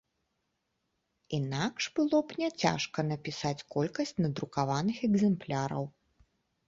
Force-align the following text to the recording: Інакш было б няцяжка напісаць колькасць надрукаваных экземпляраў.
Інакш 1.37 1.83
было 1.99 2.17
б 2.31 2.37
няцяжка 2.43 2.99
напісаць 3.11 3.65
колькасць 3.75 4.17
надрукаваных 4.27 4.97
экземпляраў. 5.09 5.83